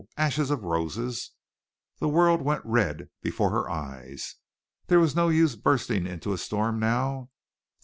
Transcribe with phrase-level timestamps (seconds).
[0.17, 1.29] "Ashes of Roses!"
[1.99, 4.37] The world went red before her eyes.
[4.87, 7.29] There was no use bursting into a storm now, though.